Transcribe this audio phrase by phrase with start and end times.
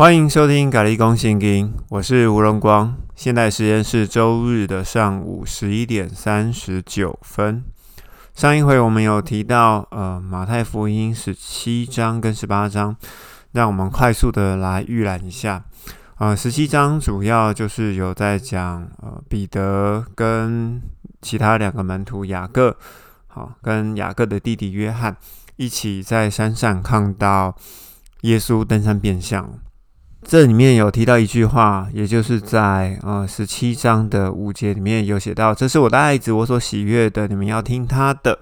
[0.00, 2.96] 欢迎收听《咖喱公信经》，我是吴荣光。
[3.14, 7.62] 现在时间是周日的上午十一点三十九分。
[8.34, 12.96] 上一回我们有提到，呃，马太福音十七章跟十八章，
[13.52, 15.62] 让我们快速的来预览一下。
[16.16, 20.80] 呃，十七章主要就是有在讲，呃，彼得跟
[21.20, 22.74] 其他两个门徒雅各，
[23.26, 25.14] 好，跟雅各的弟弟约翰
[25.56, 27.54] 一起在山上看到
[28.22, 29.46] 耶稣登山变相。
[30.30, 38.38] 这里面有提到一句话，也就是在呃十七章的五节里面有写到：“这是我的爱子，我所喜悦的，你们要听他的。”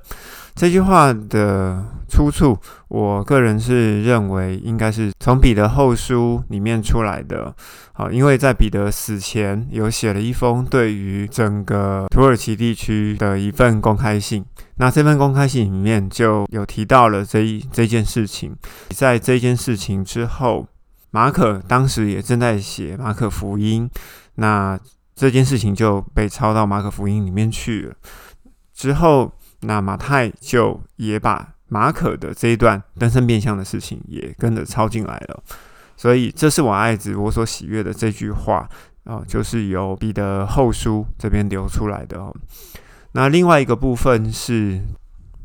[0.54, 7.56] 这句话的出处，我个人是认为应该是从彼得后书里面出来的。
[7.94, 14.44] 好，因为在彼得死前有写了一封对于整个土耳其地区的一份公开信，
[14.76, 18.54] 那这份公开信里面就有提到了这一这件事情。
[18.90, 20.66] 在这件事情之后。
[21.10, 23.88] 马可当时也正在写马可福音，
[24.34, 24.78] 那
[25.14, 27.94] 这件事情就被抄到马可福音里面去了。
[28.74, 35.42] 之后，那马太就也把马可的这一段登山变相的事情也跟着抄进来了。
[35.96, 38.68] 所以，这是我爱子我所喜悦的这句话
[39.04, 42.32] 啊，就是由彼得后书这边流出来的哦。
[43.12, 44.80] 那另外一个部分是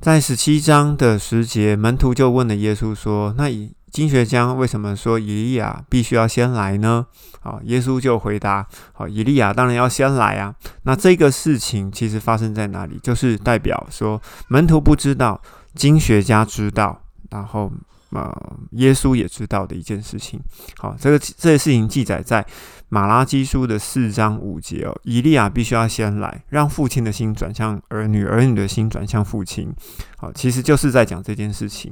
[0.02, 7.06] 在十七章的时节，门徒就问了耶稣说：“那以？”经学家为什么说以利亚必须要先来呢？
[7.44, 10.54] 啊，耶稣就回答：好，以利亚当然要先来啊。
[10.82, 13.00] 那这个事情其实发生在哪里？
[13.04, 15.40] 就是代表说门徒不知道，
[15.76, 17.72] 经学家知道，然后。
[18.14, 18.32] 呃，
[18.74, 20.40] 耶稣也知道的一件事情。
[20.78, 22.46] 好，这个这些事情记载在
[22.90, 24.96] 马拉基书的四章五节哦。
[25.04, 29.74] 以利亚必须要先来，让父亲的心转向儿女，儿女的心转向父亲。
[30.18, 31.92] 好，其实就是在讲这件事情。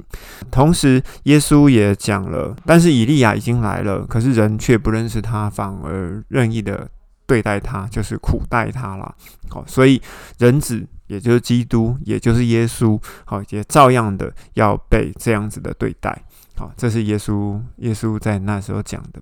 [0.50, 6.88] 同时，耶稣也讲了，但是以利亚已经来了，可是人却不认识他，反而任意的
[7.26, 9.14] 对待他，就是苦待他了。
[9.48, 10.00] 好，所以
[10.38, 10.86] 人子。
[11.12, 16.24] 也就是基督，也就是耶稣，好，也照样的要被这样子的对待，
[16.56, 19.20] 好，这是耶稣，耶稣在那时候讲的。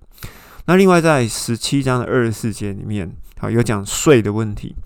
[0.66, 4.76] 那另外在十七章的二十四节里面，好，有讲税的问题，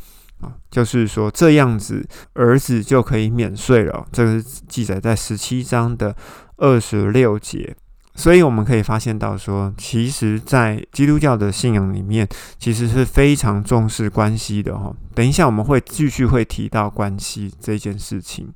[0.40, 6.16] 啊，就是说这样子儿子就可以免税了，这个是记载在十七章的
[6.56, 7.76] 二十六节。
[8.16, 14.94] 所以我们可以发现到，说其实，在基督教的信仰里面，其实是非常重视关系的哈。
[15.14, 18.48] 等一下我们会继续会提到关系这件事情。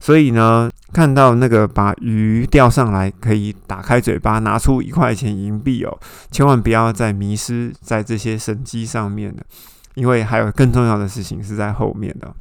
[0.00, 5.98] 所以呢，看到那个把鱼钓上来，可以打开嘴巴拿出一块钱银币哦，
[6.30, 9.42] 千万不要再迷失在这些神机上面了，
[9.94, 12.34] 因为还有更重要的事情是在后面的。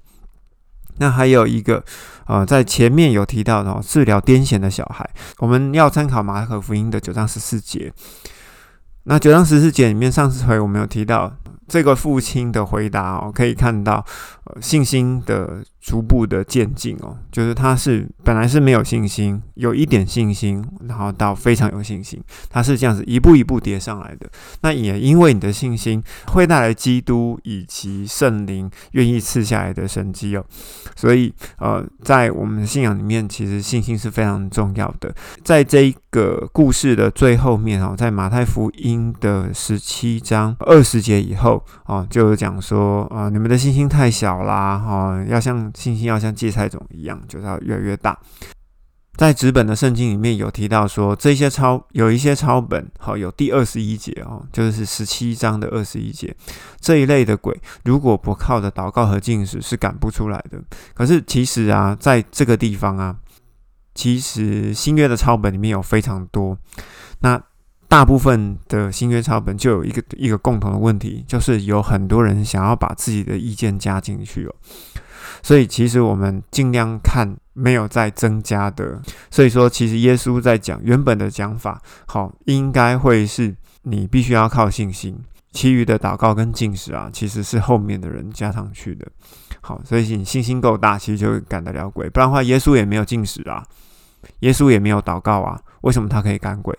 [0.98, 1.84] 那还有一个，
[2.28, 5.09] 呃，在前面有提到的，治疗癫痫的小孩，
[5.40, 7.92] 我们要参考马可福音的九章十四节。
[9.03, 11.34] 那九章十四节里面，上次回我们有提到。
[11.66, 14.06] 这个父亲的回答哦，可以看到
[14.44, 24.26] 呃信心的逐步的渐进哦，就是他是本来是没有信心，有一点信心，然后到非常有信心，他是这样子一步一步叠上来的。
[24.62, 30.46] 那也因为你的信心会带来基督以及圣灵愿意赐下来的神迹哦，
[30.96, 35.14] 所以呃在我们的信仰里面，其实信心是非常重要的。
[35.44, 41.62] 在这个故事的最后面哦，在马太福音的十七章二十节以后。
[41.86, 48.17] 哦，就讲说啊，你们的信心太小啦，哈，要像信心要像芥菜种一样，就是要越来越大。
[49.16, 56.35] 在纸本的圣经里面有提到说，这些抄有一些抄本，好有第二十一节哦，就是十七章的二十一节
[56.79, 60.59] 这一类的鬼，如果不靠着祷告和进食是赶不出来的。
[60.94, 63.16] 可是其实啊，在这个地方啊，
[63.94, 66.57] 其实新约的抄本里面有非常多，
[67.19, 67.41] 那。
[67.85, 74.55] 大部分的新约抄本就有一个一个共同的问题，就是有很多人想要把自己的意见加进去哦。
[75.44, 79.00] 所以其实我们尽量看没有再增加的。
[79.30, 85.16] 所以说，其实耶稣在讲原本的讲法，好，应该会是你必须要靠信心，
[85.52, 89.06] 其余的祷告跟进食啊，其实是后面的人加上去的。
[89.62, 92.09] 好，所以你信心够大，其实就赶得了鬼。
[92.09, 93.64] 不然的话，耶稣也没有进食啊，
[94.40, 96.78] 耶稣也没有祷告啊，为什么他可以赶鬼？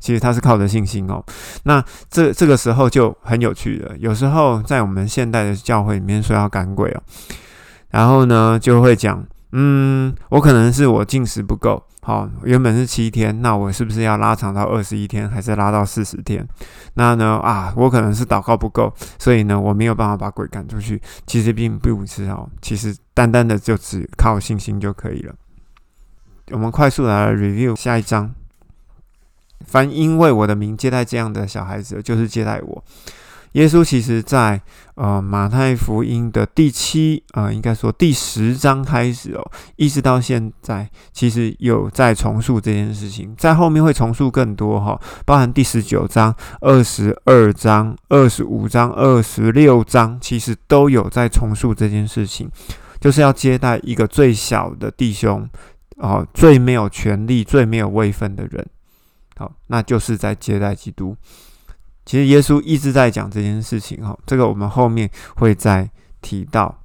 [0.00, 1.24] 其实他是靠着信心哦，
[1.62, 3.96] 那这这个时候就很有趣了。
[3.98, 7.02] 有时候在我们现代的教会里面说要赶鬼哦，
[7.92, 16.46] 然后呢就会讲，嗯，我可能是我进食不够，好，原本是七天，那我是不是要拉长到二十一天，还是拉到四十天？
[16.94, 21.00] 那呢啊，我可能是祷告不够，所以呢我没有办法把鬼赶出去。
[21.26, 25.34] 其实并不是哦，其实单单的就只靠信心就可以了。
[26.50, 28.34] 我们快速来 review 下一章。
[29.64, 32.84] 凡因为我的名接待这样的小孩子，就是接待我。
[33.52, 34.60] 耶稣其实在
[34.94, 52.50] 呃马太福音的第七呃应该说第十章开始哦，一直到现在，其实有在重塑这件事情，在后面会重塑更多哈，包含第十九章、二十二章、二十五章、二十六章，其实都有在重塑这件事情，
[53.00, 55.46] 就是要接待一个最小的弟兄
[55.96, 58.66] 哦，最没有权利、最没有位分的人，
[59.36, 61.14] 好，那就是在接待基督。
[62.04, 65.88] 其实耶稣一直在讲这件事情哈，这个我们后面会再
[66.20, 66.76] 提到。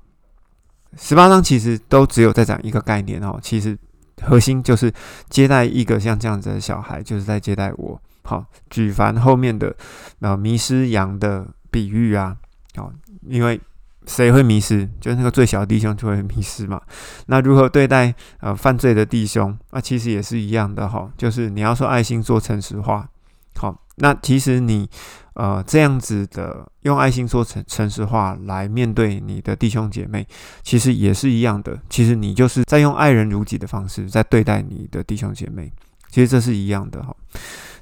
[0.96, 3.78] 十八章其实都只有在讲一个概念哦，其实
[4.22, 4.92] 核心就是
[5.30, 8.00] 接待一个像这样子的小孩，就是在接待我。
[8.24, 9.76] 好，举凡后面的
[10.20, 12.36] 呃迷失羊的比喻啊，
[12.76, 12.94] 哦，
[13.28, 13.60] 因为
[14.06, 14.88] 谁会迷失？
[15.02, 16.80] 就是那个最小的弟兄就会迷失嘛。
[17.26, 19.58] 那如何对待呃犯罪的弟兄？
[19.72, 23.10] 那其实也是一样的哈，就是你要说爱心做诚实话。
[23.56, 23.84] 好。
[24.00, 24.88] 那其实你，
[25.34, 30.26] 呃，这样子的用爱心说诚诚实话来面对你的弟兄姐妹，
[30.62, 31.76] 其实也是一样的。
[31.90, 35.74] 其实你就是在用爱人如己的方式在对待你的弟兄姐妹，
[36.12, 37.16] 其实这是一样的哈。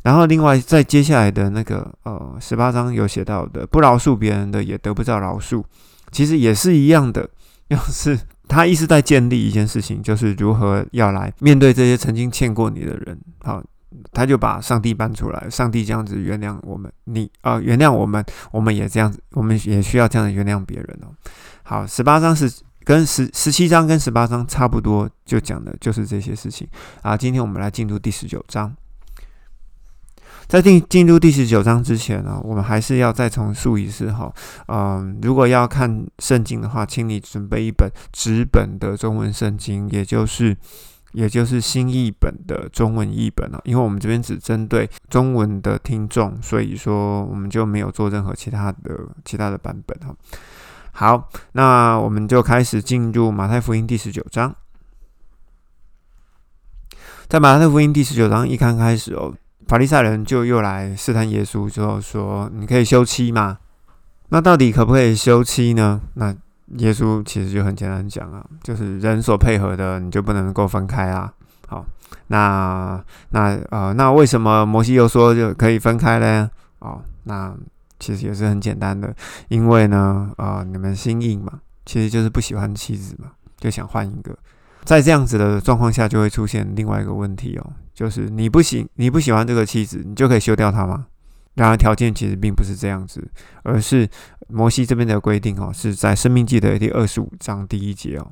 [0.03, 5.61] 然后另外在接下来的那个呃十八章有写到的，不饶恕别人的也得不到饶恕，
[6.11, 7.29] 其实也是一样的。
[7.67, 8.17] 要是
[8.47, 13.61] 他一直在建立一件事情，就是如何要来面对这些曾经欠过你的人，好。
[14.11, 21.13] 他就把上帝搬出来，上帝这样子原谅我们，你啊原谅我们，我们也这样子，我们也需要这样子原谅别人哦。
[21.63, 22.51] 好，十八章是
[22.83, 26.67] 跟十十七章跟十八章差不多，就讲的就是这些事情
[27.01, 27.17] 啊。
[27.17, 28.75] 今天我们来进入第十九章，
[30.47, 34.31] 在进进入第十九章之前呢，我们还是要再重述一次哈。
[34.67, 40.55] 嗯，如果要看圣经的话，请你准备一本纸本的中文圣经，也就是。
[41.15, 50.13] 也就是新译本的中文译本了，因为我们这边只针对中文的听众，所以说我们就没有做任何其他的其他的版本哈。
[50.91, 54.53] 好，那我们就开始进入马太福音第十九章。
[57.27, 59.33] 在马太福音第十九章一刊开始哦，
[59.67, 63.57] 法利赛人就又来试探耶稣，之后说：“你可以休妻吗？
[64.29, 66.35] 那到底可不可以休妻呢？”那
[66.77, 71.31] 耶稣其实就很简单讲啊，就是人所配合的，你就不能够分开啊。
[71.67, 71.85] 好，
[72.27, 76.49] 那那呃，那为什么摩西又说就可以分开呢？
[76.79, 77.55] 哦，那
[77.99, 79.15] 其实也是很简单的，
[79.47, 84.37] 因为呢，呃，你们心硬嘛，其实就是不喜欢妻子嘛，就想换一个。
[84.83, 91.07] 在这样子的状况下，就会出现另外一个问题哦，就是你不喜你不喜欢这个妻子，你就可以休掉她吗？
[91.55, 93.25] 然而条件其实并不是这样子，
[93.63, 94.07] 而是
[94.47, 98.31] 摩西这边的规定哦，是在《生命记》的第二十五章第一节哦，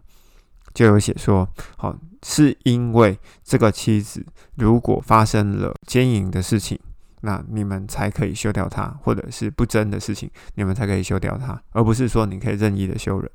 [0.74, 1.48] 就有写说，
[1.78, 4.25] 好，是因为这个妻子
[4.56, 6.80] 如果发生了奸淫的事情，
[7.22, 13.31] 那你们才可以休掉她，或者是不贞的事情，你们才可以休掉她，而不是说你可以任意的休人。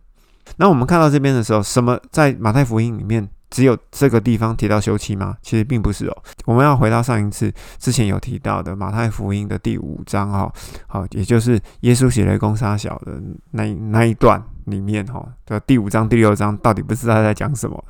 [0.56, 3.28] 那我们看到这边的时候，什么在马太福音里面？
[3.50, 5.36] 只有这个地方提到休妻吗？
[5.42, 6.22] 其实并不是哦。
[6.44, 10.52] 我们要回到上一次之前有提到的马太福音的第五章哈，
[10.86, 13.20] 好，也就是耶稣写雷公杀小的
[13.52, 17.82] 那那一段里面哈的第五章第六章，到底不知道在讲什么？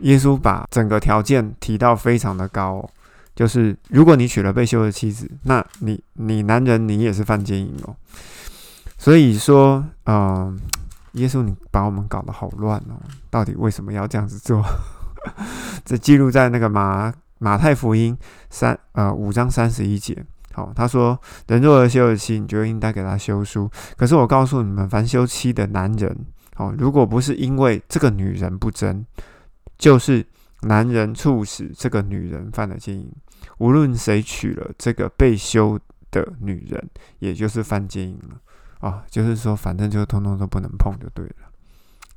[0.00, 2.88] 耶稣把整个条件提到非常的高，
[3.34, 7.94] 就是如果你娶了被休的妻子，那你你男人你也是犯奸淫哦。
[8.96, 10.58] 所以说，嗯。
[11.14, 12.98] 耶稣，你把我们搞得好乱哦！
[13.30, 14.60] 到底为什么要这样子做？
[15.84, 18.16] 这记录在那个马马太福音
[18.50, 20.24] 三呃五章三十一节。
[20.52, 23.68] 好，他说：“人若有休妻，你就应该给他休书。
[23.96, 26.16] 可是我告诉你们，凡休妻的男人，
[26.54, 29.04] 好，如果不是因为这个女人不贞，
[29.76, 30.24] 就是
[30.62, 33.10] 男人促使这个女人犯了奸淫。
[33.58, 35.76] 无论谁娶了这个被休
[36.12, 36.88] 的女人，
[37.18, 38.40] 也就是犯奸淫了。”
[38.78, 41.50] 啊，就是说，反正就通通都不能碰就对了。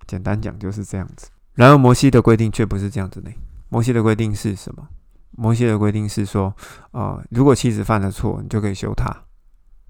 [0.05, 1.29] 简单讲就是这样子。
[1.57, 3.31] 然而摩西的规定却不是这样子的。
[3.69, 4.87] 摩西的规定是什么？
[5.31, 6.55] 摩西的规定是说，
[6.91, 9.11] 啊，如果妻子犯了错，你就可以休她。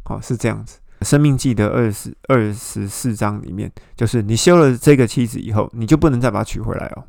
[0.06, 0.80] 好，是这样子。
[1.02, 7.04] 生命记的二十二十四章里面，就是你休了这个妻子以后，你就不能再把她娶回来哦。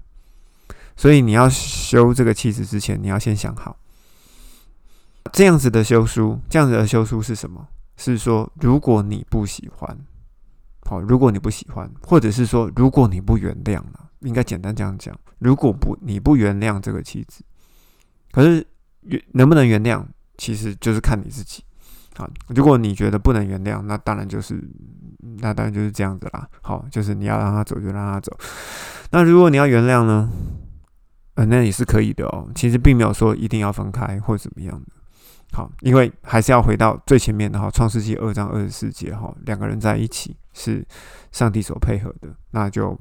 [0.97, 3.79] 所以你要休这个妻子之前，你要先想好，
[5.33, 7.69] 这样子的休书，这样子的休书是什么？
[7.97, 9.97] 是说，如果你不喜欢，
[10.85, 17.43] 好，如果你不喜欢，或者是说，如果你不原谅了，应该简单这样讲，如果不你不原谅这个妻子，
[18.33, 18.67] 可是
[19.03, 20.05] 原能不能原谅，
[20.37, 21.65] 其实就是看你自己。
[22.17, 24.61] 好，如果你觉得不能原谅，那当然就是，
[25.41, 26.49] 那当然就是这样子啦。
[26.63, 28.37] 好，就是你要让他走就让他走。
[29.13, 30.29] 那如果你要原谅呢？
[31.35, 32.51] 呃，那也是可以的哦。
[32.57, 34.87] 其实并没有说一定要分开或怎么样的。
[35.53, 40.85] 好，因为还是要回到最前面的哈，《创世纪》二章二十四节哈，两个人在一起是
[41.31, 42.99] 上帝所配合的，那就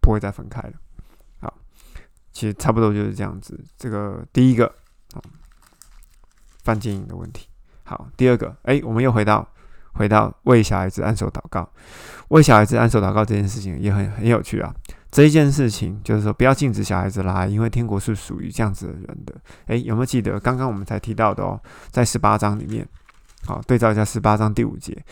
[0.00, 0.72] 不会再分开了。
[1.40, 1.52] 好，
[2.32, 3.58] 其实差不多就是这样子。
[3.76, 4.72] 这个第一个，
[5.12, 5.22] 好，
[6.64, 7.48] 范建颖的问题。
[7.84, 9.48] 好，第二个，哎，我们又回到
[9.92, 11.68] 回到为小孩子按手祷告，
[12.28, 14.74] 为小孩子按手祷告这件事情也很很有趣啊。
[15.10, 19.34] 这一件事情就是说，不要禁止小孩子来，因为天国是属于这样子的人的。
[19.68, 21.58] 诶，有没有记得刚刚我们才提到的哦？
[21.90, 22.86] 在十八章里面，
[23.46, 25.02] 好对照一下十八章第五节。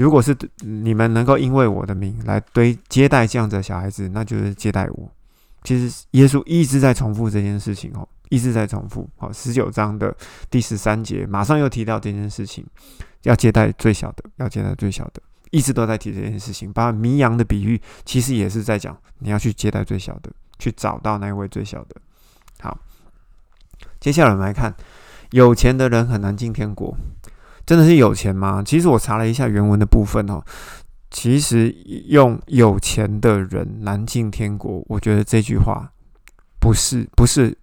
[0.00, 5.12] 如果是你们能够因为我的名来对接待这样子的小孩子，那就是接待我。
[5.62, 9.06] 其实耶稣一直在重复这件事情哦，一直在重复。
[9.18, 10.16] 好，十九章的
[10.48, 12.64] 第十三节马上又提到这件事情，
[13.24, 15.20] 要接待最小的，要接待最小的。
[15.50, 21.96] 一直都在提这件事情，把迷羊的比喻，其实也是在讲你要去接待最小的，去找到那位最小的。
[22.60, 22.78] 好，
[24.00, 24.74] 接下来我们来看，
[25.32, 26.96] 有钱的人很难进天国，
[27.70, 28.60] 真的是有钱吗？
[28.66, 30.42] 其实我查了一下原文的部分哦，
[31.08, 31.70] 其实
[32.08, 35.88] 用有钱的人难进天国，我觉得这句话
[36.58, 37.56] 不是不是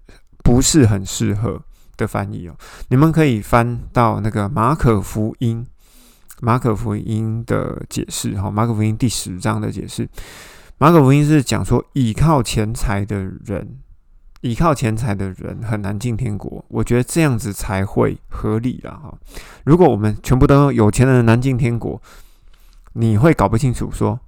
[0.45, 1.61] 不是很适合
[1.97, 2.55] 的翻译哦。
[2.87, 5.67] 你们可以翻到那个马可福音。
[6.39, 10.07] 马可福音的解释，哈，马可福音第十章的解释，
[10.77, 13.79] 马可福音是讲说，倚靠钱财的人，
[14.47, 16.63] 依靠钱财的人很难进天国。
[16.69, 19.13] 我觉得这样子才会合理了，哈。
[19.65, 22.01] 如果我们全部都有钱的人难进天国，
[22.93, 23.91] 你会搞不清楚。
[23.91, 24.19] 说，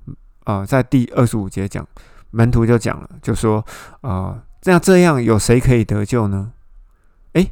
[0.46, 1.88] 呃，在第二十五节讲，
[2.32, 3.66] 门徒就讲了，就说，
[4.02, 6.52] 呃，这样这样有谁可以得救呢？
[7.34, 7.52] 诶，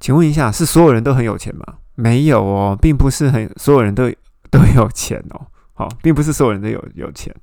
[0.00, 1.64] 请问一下，是所有人都很有钱吗？
[1.94, 4.10] 没有哦，并不是很所有人都
[4.50, 5.46] 都有钱哦，
[6.02, 7.34] 并不是所有人都有有钱。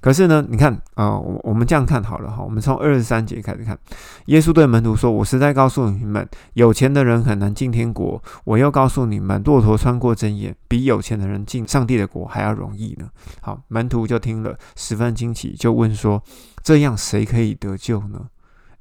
[0.00, 3.78] 可是呢，你看啊，我我们这样看好了哈，我们从二十三节开始看，
[4.26, 8.22] 耶稣对门徒说：“我实在告诉你们，有钱的人很难进天国。
[8.44, 13.08] 我又告诉你们，骆驼穿过针眼，比有钱的人进上帝的国还要容易呢。”
[13.42, 16.22] 好，门徒就听了，十分惊奇，就问说
[16.62, 18.26] ：“这样谁可以得救呢？”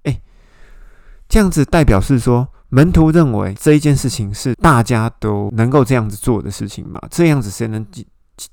[0.04, 0.22] 诶，
[1.28, 2.48] 这样子代表是说。
[2.70, 7.00] 门徒认为这一件事情是大家都能够这样子做的事情嘛？
[7.10, 7.82] 这样子谁能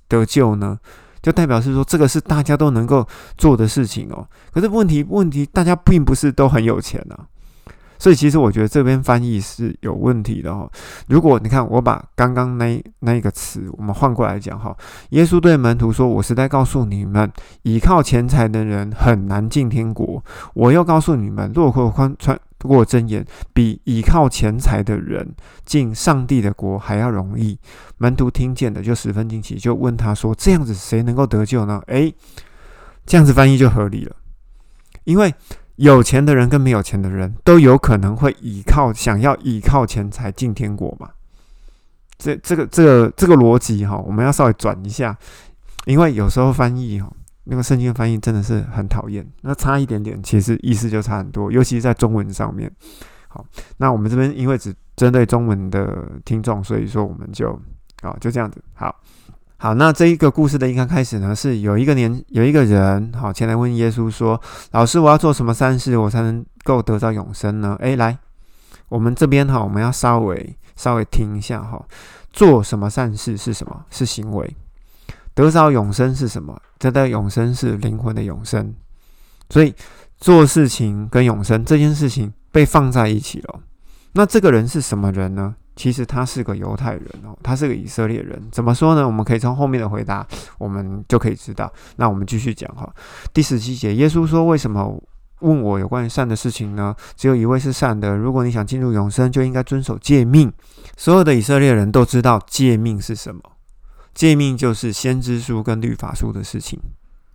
[0.09, 0.79] 得救呢？
[1.23, 3.07] 就代表是说这个是大家都能够
[3.39, 4.29] 做的事情哦。
[4.53, 7.25] 可是问题问题，大家并不是都很有钱啊。
[7.97, 10.69] 所以其实我觉得这边翻译是有问题的哈。
[11.09, 14.77] 如果你看我把刚刚那那一个词我们换过来讲哈，
[15.11, 20.23] 耶稣对门徒说：“我是在告诉你们，倚靠钱财的人很难进天国。
[20.53, 27.59] 我又告诉你们，落阔宽穿。”过真言，比倚靠钱财的人进上帝的国还要容易。
[27.99, 32.15] 门徒听见的就十分惊奇，就问他说：“这样子谁能够得救呢？”诶，
[33.07, 34.17] 这样子翻译就合理了，
[35.05, 35.35] 因为
[35.77, 41.11] 有钱的人跟没有钱的人都有可能会倚靠，想要倚靠钱财进天国嘛。
[42.17, 45.17] 这、这个、这个、这个逻辑哈，我们要稍微转一下，
[45.85, 47.11] 因为有时候翻译哈。
[47.45, 52.71] 那个圣经翻译真的是很讨厌，那差一点点，其实意思就差很多，尤其是在中文上面。
[53.29, 53.45] 好，
[53.79, 57.51] 那我们这边因为只针对中文的听众，所以说我们就
[58.03, 58.63] 啊就这样子。
[58.75, 58.95] 好，
[59.57, 68.17] 好，那这一个故事的一刚开始呢，是有一个年有一个人好前来问耶稣说：“老师，我要做什么善事，我才能够得到永生呢？”诶，来，
[68.89, 71.85] 我们这边哈，我们要稍微稍微听一下哈，
[72.33, 73.85] 做什么善事是什么？
[73.91, 74.57] 是行为。
[75.35, 76.61] 得着永生是什么？
[76.79, 78.75] 得到永生是灵魂的永生，
[79.51, 79.75] 所以
[80.17, 83.61] 做事情跟永生这件事情被放在一起了。
[84.13, 85.57] 那这个人是什么人呢？
[85.75, 88.41] 其实他是个犹太人哦，他是个以色列人。
[88.53, 89.05] 怎么说呢？
[89.05, 90.25] 我们可以从后面的回答，
[90.57, 91.73] 我们就可以知道。
[91.97, 92.89] 那我们继续讲哈。
[93.33, 94.97] 第十七节，耶稣说：“为什么
[95.41, 96.95] 问我有关于善的事情呢？
[97.17, 98.15] 只有一位是善的。
[98.15, 100.53] 如果你想进入永生，就应该遵守诫命。
[100.97, 103.41] 所有的以色列人都知道诫命是什么。”
[104.15, 106.79] 诫命就是先知书跟律法书的事情，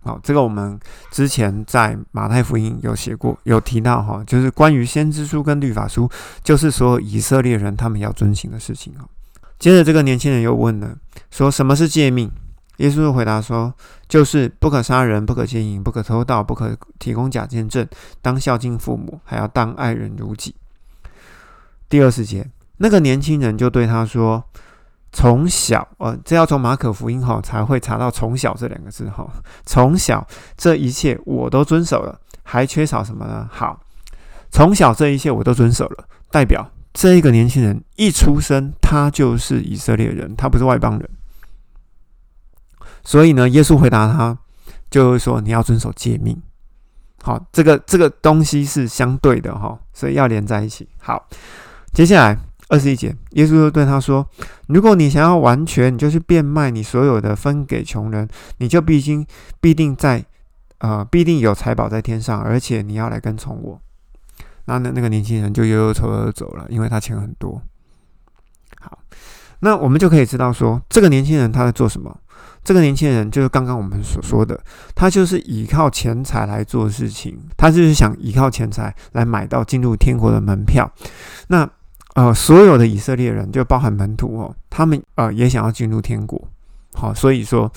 [0.02, 6.10] 好，这个我们之前在马太福音有写过，有提到哈，就是关于先知书跟律法书，
[6.42, 9.06] 就是说以色列人他们要遵行的事情哈。
[9.58, 10.96] 接着这个年轻人又问了，
[11.30, 12.30] 说什么是诫命？
[12.78, 13.74] 耶稣又回答说，
[14.08, 17.86] 就是不可杀人，不可奸淫，不可偷盗，不可提供假见证，
[18.22, 20.54] 当孝敬父母，还要当爱人如己。
[21.90, 24.42] 第二十节，那个年轻人就对他说。
[25.12, 29.28] 从小，呃，这要从马可福音哈才会查到“从小”这两个字哈。
[29.66, 30.24] 从小
[30.56, 33.48] 这一切我都遵守了，还缺少什么呢？
[33.50, 33.80] 好，
[34.50, 41.10] 从小这一切我都遵守了，代表这一个年轻人一出生他就是以色列人，他不是外邦人。
[43.02, 44.38] 所以呢，耶稣回答他，
[44.90, 46.40] 就是说你要遵守诫命。
[47.22, 50.88] 好，这个这个东西是相对的哈，所以要连在一起。
[51.00, 51.26] 好，
[51.92, 52.38] 接下来。
[52.70, 54.26] 二十一节，耶稣就对他说
[54.68, 58.26] ：“如果你想要完全，你就去变卖你所有的，分给穷人，
[58.58, 59.26] 你就必经
[59.60, 60.24] 必定在
[60.78, 63.80] 呃必定有财宝在天上，而且你要来跟从我。”
[64.66, 67.60] 那那那个年轻人就忧忧愁愁走了，因为他钱很多。
[68.80, 69.00] 好，
[69.58, 72.16] 那我们就可以知道说，这个年轻人他在做什么？
[72.62, 74.60] 这个年轻人就是刚刚我们所说的，
[74.94, 80.88] 他就是依靠钱财来做事情，他就是想依靠钱财来买到进入天国的门票。
[81.48, 81.68] 那
[82.14, 86.40] 呃，所有的以色列人就包含门徒哦，他们呃也想要进入天国。
[86.94, 87.70] 好，所以说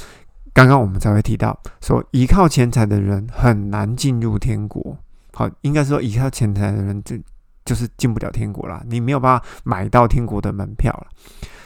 [0.54, 4.98] 刚刚我们才会提到说，依靠钱财的人很难进入天国。
[5.34, 7.16] 好，应该说依靠钱财的人就
[7.64, 11.08] 就是进不了天国啦，你没有办法买到天国的门票了。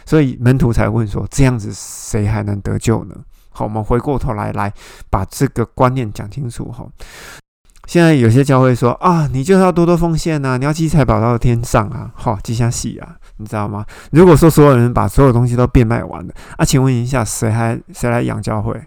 [0.06, 3.16] 所以门徒才问说：“这样子谁还能得救呢？”
[3.52, 4.72] 好，我们回过头来来
[5.10, 6.88] 把这个观念讲清楚哈。
[7.88, 18.80] 现在有些教会说：“啊，你就是要多多奉献呐，你要积财宝到天上啊，好积下喜啊，你知道吗？”如果说所有人把所有东西都变卖完了，啊，请问一下，谁还谁来养教会？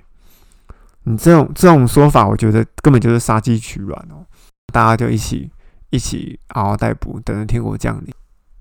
[1.04, 4.20] 你这种这种说法，我觉得根本就是杀鸡取卵哦。
[4.70, 5.50] 大家就一起
[5.88, 8.14] 一起嗷嗷待哺，等着天国降临。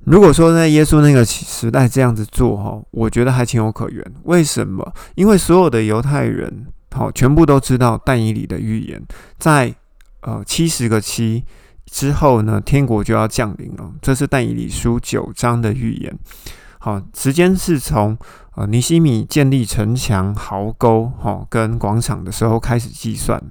[0.06, 4.04] 如果说在耶稣那个时代这样子做哈，我觉得还情有可原。
[4.24, 4.94] 为什么？
[5.16, 9.04] 因为所有的犹太人好，全部都知道但以理的预言，
[9.38, 9.76] 在
[10.22, 11.44] 呃七十个七
[11.86, 13.92] 之后呢，天国就要降临了。
[14.02, 16.18] 这是但以理书九章的预言。
[16.80, 18.18] 好，时间是从
[18.56, 23.42] 呃尼西米建立城墙、壕沟、哈跟广场的时候开始计算。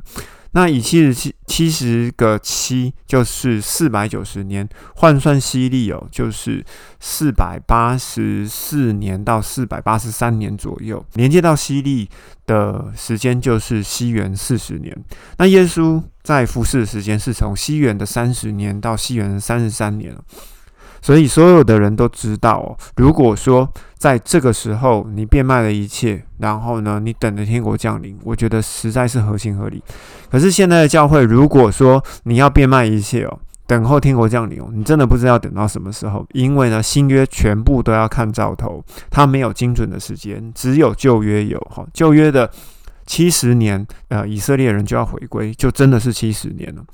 [0.52, 6.64] 那以七十七七十个七就是四百九十年，换算西历哦，就是
[7.00, 12.08] 四百八十四年到四百八十三年左右，连接到西历
[12.46, 14.96] 的时间就是西元四十年。
[15.36, 20.16] 那耶稣在服侍的时间是从西元的三十年到西元的三十三年
[21.00, 29.82] 所以所有的人都知道哦，如果说在这个时候你变卖了一切，然后呢，你等着天国降临，我觉得实在是合情合理。
[30.30, 41.84] 可是现在的教会，如果说你要变卖一切哦，等候天国降临哦，你真的不知道等到什么时候，因为呢，新约全部都要看兆头，它没有精准的时间，只有旧约有哈。
[41.92, 42.48] 旧约的
[43.06, 46.84] 七十年，呃，以色列人就要回归，就真的是七十年了。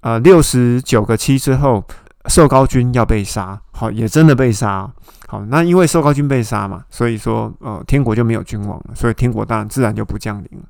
[0.00, 1.84] 呃，六十九个七之后。
[2.26, 4.90] 受高君要被杀，好，也真的被杀，
[5.26, 10.66] 好，那因为受高君被杀嘛，所以说，呃，天国就没有君王了，所以天国当然自然就不降临了。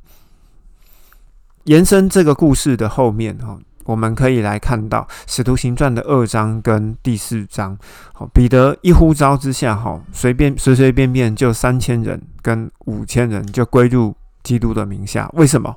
[1.65, 7.77] 延伸这个故事的后面，哈，我们可以来看到《使徒行传》的二章跟第四章，
[8.13, 15.77] 好，彼得一呼召之下，哈，随便随随便便就三千人跟五千人就归入基督的名下，为什么？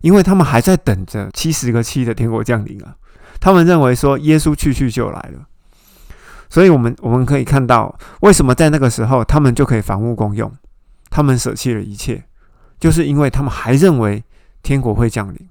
[0.00, 2.96] 因为他们还在等着七十个七的天国降临啊。
[3.40, 5.46] 他们认为说耶稣去去就来了，
[6.48, 10.50] 所以我们我们可以看到，为什么在那个时候他们就可以房屋公用，
[11.10, 12.24] 他们舍弃了一切，
[12.78, 14.22] 就是因为他们还认为
[14.62, 15.48] 天国会降临。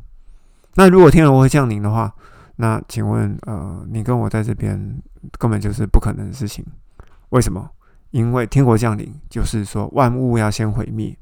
[0.76, 2.14] 那如果天国会降临的话，
[2.58, 5.02] 那请问呃，你跟我在这边
[5.38, 6.66] 根本就是不可能的事情。
[7.30, 7.70] 为什么？
[8.12, 11.18] 因为天国降临就是说万物要先毁灭，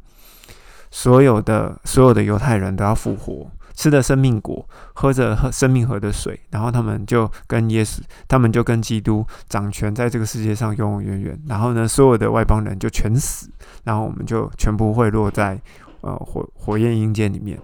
[0.91, 3.49] 所有的所有的犹太人都要复活。
[3.73, 11.39] 吃的生命果，喝着喝生命河的水，然后他们就跟耶稣，他们就跟基督掌权在这个世界上永永远远。
[11.47, 13.49] 然后呢，所有的外邦人就全死，
[13.83, 15.59] 然后我们就全部会落在
[16.01, 17.59] 呃火火焰阴间里面，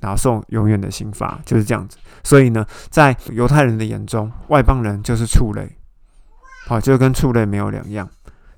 [0.00, 1.98] 然后受永远的刑罚，就是这样子。
[2.22, 5.76] 所以呢，在犹太人的眼中，外邦人就是畜类，
[6.66, 8.08] 好，就跟畜类没有两样。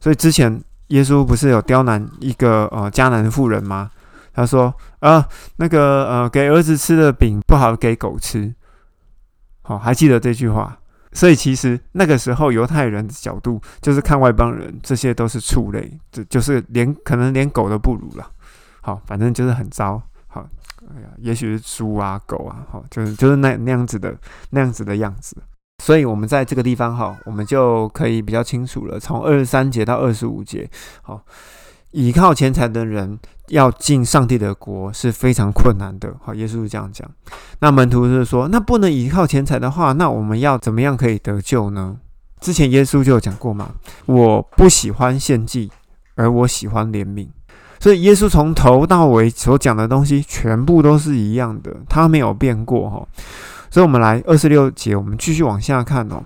[0.00, 3.90] 所以之前耶稣不是有刁难一个呃迦南妇人吗？
[4.32, 8.54] 他说：“啊，那个呃，给儿子吃的饼不好给狗吃。
[9.62, 10.76] 好，还记得这句话。
[11.12, 18.30] 所以其实那个时候犹太人的角度就是看外邦人，这些都是畜类，这就是连可能连狗都不如了。
[18.80, 20.00] 好，反正就是很糟。
[20.28, 20.48] 好，
[20.82, 24.16] 哎呀，也许是猪啊、狗啊，好，就是就是那那样子的
[24.50, 25.36] 那样子的样子。
[25.82, 29.00] 所以我们在这个地方哈，我们就可以比较清楚了。
[29.00, 30.70] 从二十三节到二十五节，
[31.02, 31.20] 好。”
[31.92, 36.14] 倚靠钱财的人要进上帝的国是非常困难的。
[36.22, 37.08] 好，耶稣是这样讲。
[37.58, 41.96] 那门徒是说，那不能倚靠钱财的话，那我们要怎么样可以得救呢？
[42.40, 43.72] 之前耶稣就有讲过嘛，
[44.06, 45.70] 我不喜欢献祭，
[46.14, 47.28] 而我喜欢怜悯。
[47.80, 53.06] 所以耶稣从头到尾所讲的东西全部都是一样的，他没有变过哈。
[53.70, 56.22] 所以，我们来二十六节，我们继续往下看哦。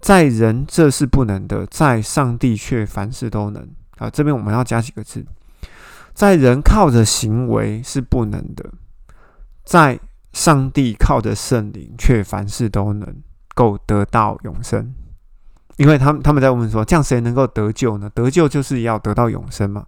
[0.00, 3.66] 在人这是不能的，在上帝却凡事都能。
[4.02, 5.24] 啊，这边我们要加几个字，
[6.12, 8.68] 在人靠着行为是不能的，
[9.64, 9.98] 在
[10.32, 13.14] 上帝靠着圣灵却凡事都能
[13.54, 14.92] 够得到永生。
[15.76, 18.10] 因为他们他们在问说，这样谁能够得救呢？
[18.14, 19.86] 得救就是要得到永生嘛。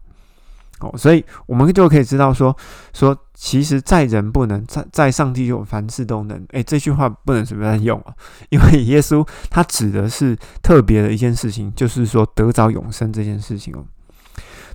[0.80, 2.56] 哦，所以我们就可以知道说，
[2.92, 6.44] 说其实在人不能，在在上帝就凡事都能。
[6.50, 8.14] 诶，这句话不能随便用啊，
[8.48, 13.84] 因为耶稣他指的是特别的一件事情，就是说得着永生这件事情哦。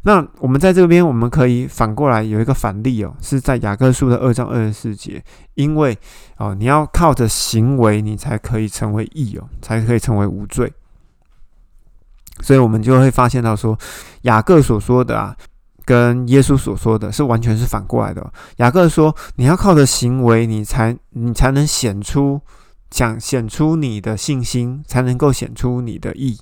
[0.03, 5.21] 那我们在这边，我们可以反过来有一个反例哦，是在雅各书的二章二十四节，
[5.55, 5.97] 因为
[6.37, 10.71] 哦，你要靠着行为，你才可以成为义哦，才可以成为无罪。
[12.41, 13.77] 所以，我们就会发现到说，
[14.21, 15.35] 雅各所说的啊，
[15.83, 18.31] 跟耶稣所说的是完全是反过来的。
[18.57, 22.39] 雅各说，你要靠着行为，你才你才能显出，
[22.89, 26.39] 讲显出你的信心，才能够显出你的义。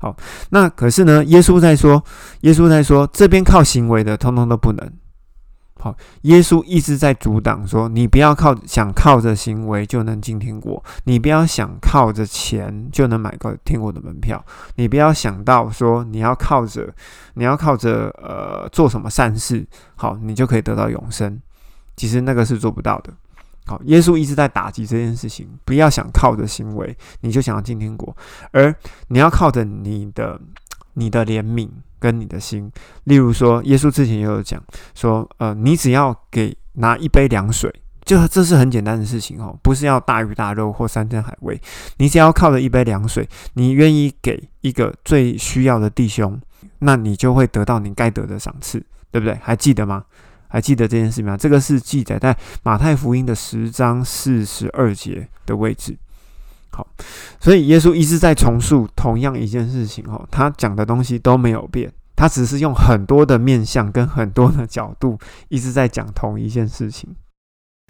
[0.00, 0.16] 好，
[0.48, 1.22] 那可是呢？
[1.26, 2.02] 耶稣在说，
[2.40, 4.90] 耶稣在说，这边靠行为的，通通都不能。
[5.78, 14.42] 好，耶稣一直在阻挡说，你不要靠想靠着行为就能进天国，你不要想靠着钱就能买个天国的门票，
[14.76, 16.88] 你不要想到说你要靠着，
[17.34, 21.38] 你要靠着呃做什么善事，好，你就可以得到永生。
[21.96, 23.12] 其实那个是做不到的。
[23.70, 28.16] 好，耶稣一直在打击这件事情，不要想靠着行为，你就想要进天国，
[28.50, 28.74] 而
[29.06, 30.40] 你要靠着你的、
[30.94, 31.68] 你的怜悯
[32.00, 32.68] 跟你的心。
[33.04, 34.60] 例如说，耶稣之前也有讲
[34.92, 37.72] 说，呃，你只要给拿一杯凉水，
[38.04, 41.60] 就这是很简单的事情哦，不是要大鱼大肉或山珍海味，
[41.98, 46.40] 你只要靠着一杯凉水，你愿意给一个最需要的弟兄，
[46.80, 49.38] 那你就会得到你该得的赏赐，对不对？
[49.40, 50.02] 还记得吗？
[50.50, 51.36] 还记得这件事吗？
[51.36, 55.96] 这个是记载在马太福音的十章四十二节的位置。
[56.72, 56.86] 好，
[57.40, 67.14] 所以耶稣一直在重述同样一件事情哦，他讲的东西都没有变，他只是用很多的面向跟很多的角度一直在讲同一件事情。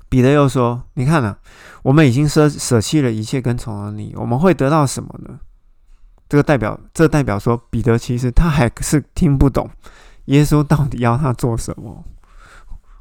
[0.08, 1.38] 彼得又说：“你看啊，
[1.82, 5.38] 我们已经舍舍弃了一切，跟从了你，我们会得到什么呢？”
[6.28, 9.68] 这个代表，这代表说，彼得其实他还是听不懂
[10.24, 12.04] 耶稣到底要他做什么。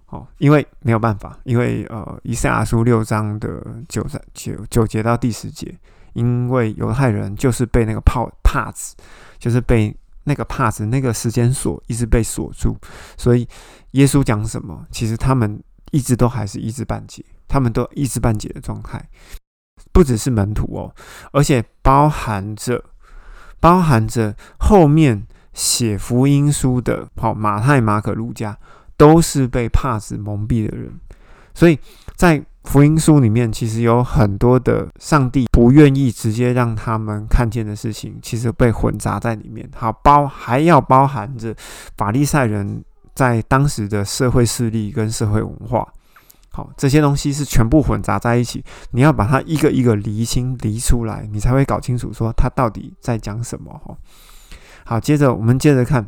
[0.10, 5.72] 哦，因为没有办法，因为呃，以赛亚书六章的九三九九节到第十节，
[6.14, 8.96] 因为犹太人就是被那个帕帕子，
[9.38, 12.76] 就是被那个帕子那个时间锁一直被锁住，
[13.18, 13.48] 所以
[13.92, 19.08] 耶稣讲什么，其实他们一直都还是一知半解，他们都一知半解的状态，
[19.92, 20.96] 不只是门徒哦，
[21.34, 22.84] 而且包含着
[23.60, 28.58] 包含着后面写福音书的，好马太、马可、路加。
[29.00, 30.92] 都是被帕子蒙蔽的人，
[31.54, 31.80] 所以
[32.18, 39.68] 在福音书里面，其实有很多的上帝不愿意直接让他们看见的事情，其实被混杂在里面。
[39.74, 41.56] 好，包还要包含着
[41.96, 42.84] 法利赛人
[43.16, 45.88] 在当时的社会势力跟社会文化，
[46.52, 48.62] 好，这些东西是全部混杂在一起。
[48.92, 53.98] 你要把它一个一个厘清、厘出来，你才会搞清楚说他到底在讲什么。
[54.90, 56.04] 好，接着我们接着看，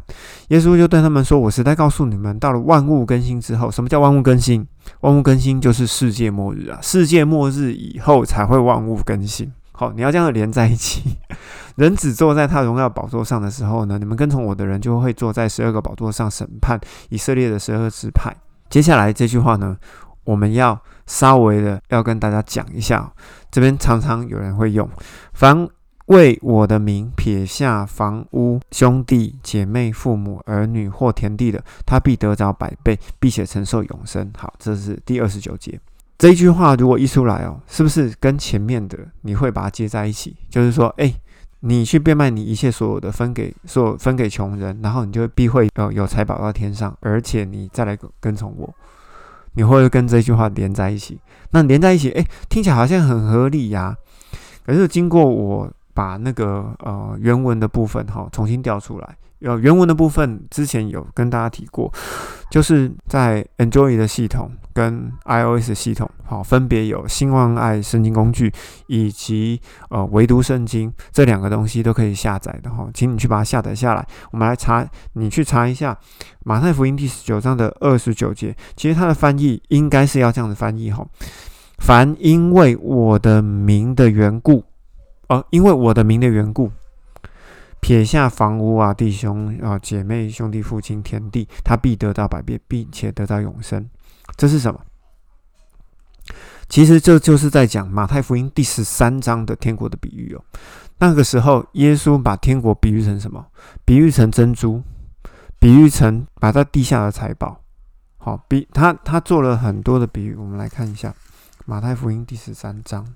[0.47, 4.67] 耶稣就对他们说：“我实在告诉你们，到了万物更新之后，什么叫万物更新？
[5.01, 6.79] 万物更新就是世界末日啊！
[6.81, 9.53] 世界末日以后才会万物更新。
[9.71, 11.15] 好，你要这样连在一起。
[11.77, 18.35] 人只坐在他荣耀宝座上的时候呢，你们跟从我的人就会坐在十二个宝座上审判以色列的十二支派。
[18.67, 19.77] 接下来这句话呢，
[20.23, 23.13] 我们要稍微的要跟大家讲一下，
[23.51, 24.89] 这边常常有人会用
[25.33, 25.69] 凡。”
[26.11, 34.29] 为我的名撇下房屋、兄弟姐妹、父母、儿女或田地的，他必得着百倍，并且承受永生。
[34.37, 35.79] 好，这是第二十九节。
[36.17, 40.35] 这一句话如果一出来哦，是不是跟前面的你会把它接在一起？
[40.49, 41.13] 就是说，哎，
[41.61, 48.73] 你去变卖你一切所有的，分给所有分给穷人，然后你就必会有有财宝到天上，而且你再来跟从我，
[49.53, 51.21] 你会跟这句话连在一起？
[51.51, 53.95] 那连在一起，哎，听起来好像很合理呀。
[54.65, 55.71] 可是经过我。
[55.93, 59.17] 把那个呃原文的部分哈重新调出来。
[59.39, 61.91] 有原文的部分之前有跟大家提过，
[62.51, 68.53] 就是在 Android 的系统跟 iOS 系统，好，分别有新望爱圣经工具
[68.85, 74.07] 以及呃唯独圣经这两个东西都可以下载的哈，请你去把它下载下来。
[74.31, 75.97] 我们来查，你去查一下
[76.43, 81.03] 马太福音第十九章的二十九节，其实它的翻译应该是要这样子翻译哈：
[81.79, 84.63] 凡因为我的名的缘故。
[85.31, 86.69] 哦，因为我的名的缘故，
[87.79, 93.89] 撇下房屋啊，弟兄啊，姐妹、兄弟、父亲、田地，他必得到百倍，并且得到永生。
[94.35, 94.81] 这是什么？
[96.67, 100.43] 其实这就是在讲马太福音第十三章的天国的比喻哦。
[100.97, 103.45] 那个时候，耶稣把天国比喻成什么？
[103.85, 104.83] 比喻成珍珠，
[105.59, 107.61] 比喻成摆在地下的财宝。
[108.17, 110.35] 好，比他他做了很多的比喻。
[110.35, 111.15] 我们来看一下
[111.65, 113.07] 马太福音第十三章。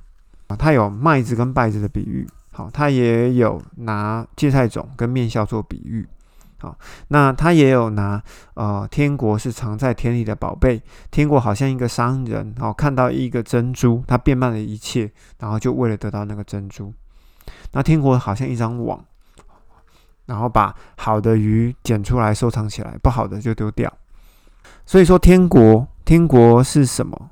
[0.47, 6.07] 啊，它有麦子跟稗子的比喻，好，他也有拿芥菜种跟面笑做比喻。
[6.57, 6.77] 好，
[7.09, 8.21] 那他也有拿
[8.53, 10.81] 呃，天国是藏在田里的宝贝，
[11.11, 16.93] 天国好像一个商人，哦，看到一个珍珠，他变卖了一切，然后就为了得到那个珍珠。
[17.73, 19.03] 那天国好像一张网，
[20.27, 23.91] 然后把好的鱼捡出来收藏起来，不好的就丢掉。
[24.85, 27.31] 所以说，天国，天国是什么？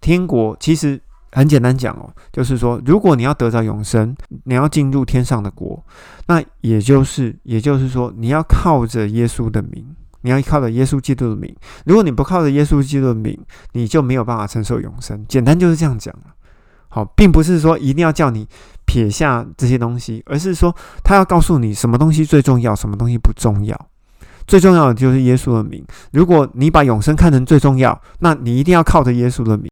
[0.00, 1.00] 天国其实。
[1.32, 4.14] 很简单讲哦，就是说，如果你要得到永生，
[4.44, 5.82] 你要进入天上的国，
[6.26, 9.84] 那也就是，也就是说，你要靠着耶稣的名，
[10.20, 11.54] 你要靠着耶稣基督的名。
[11.86, 13.38] 如果你不靠着耶稣基督的名，
[13.72, 15.24] 你就没有办法承受永生。
[15.26, 16.34] 简单就是这样讲了。
[16.88, 18.46] 好，并不是说一定要叫你
[18.84, 23.88] 撇下这些东西，而是说他要告诉你什么东西最重要，什么东西不重要。
[24.46, 25.82] 最重要的就是耶稣的名。
[26.12, 29.71] 如果你把永生看成最重要，那你一定要靠着耶稣的名。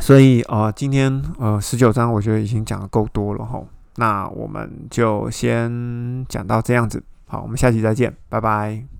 [0.00, 3.62] 所以呃，今天呃十九章我觉得已经讲的够多了哈，
[3.96, 8.97] 那我们就先讲到这样子，好，我们下期再见，拜拜。